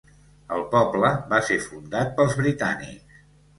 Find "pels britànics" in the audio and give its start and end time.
2.19-3.25